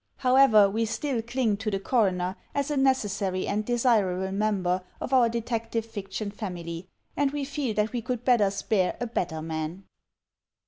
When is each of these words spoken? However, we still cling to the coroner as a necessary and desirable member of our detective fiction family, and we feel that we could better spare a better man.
However, 0.17 0.67
we 0.67 0.85
still 0.85 1.21
cling 1.21 1.57
to 1.57 1.69
the 1.69 1.79
coroner 1.79 2.35
as 2.55 2.71
a 2.71 2.75
necessary 2.75 3.45
and 3.47 3.63
desirable 3.63 4.31
member 4.31 4.81
of 4.99 5.13
our 5.13 5.29
detective 5.29 5.85
fiction 5.85 6.31
family, 6.31 6.87
and 7.15 7.29
we 7.29 7.43
feel 7.45 7.75
that 7.75 7.93
we 7.93 8.01
could 8.01 8.25
better 8.25 8.49
spare 8.49 8.97
a 8.99 9.05
better 9.05 9.43
man. 9.43 9.83